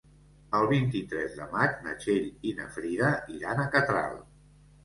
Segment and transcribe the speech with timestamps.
[0.59, 4.19] El vint-i-tres de maig na Txell i na Frida iran a Catral.